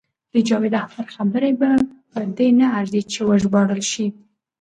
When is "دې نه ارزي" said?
2.37-3.01